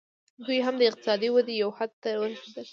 [0.45, 2.65] دوی هم د اقتصادي ودې یو حد ته ورسېدل